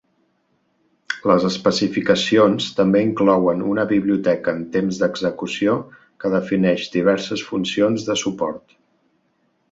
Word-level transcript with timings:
Les 1.31 1.43
especificacions 1.49 2.69
també 2.79 3.01
inclouen 3.07 3.61
una 3.73 3.83
biblioteca 3.91 4.53
en 4.59 4.63
temps 4.77 5.01
d'execució 5.01 5.75
que 6.23 6.31
defineix 6.37 6.87
diverses 6.95 7.45
funcions 7.51 8.07
de 8.09 8.17
suport. 8.23 8.75